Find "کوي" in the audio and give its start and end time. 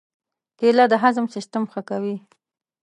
1.89-2.15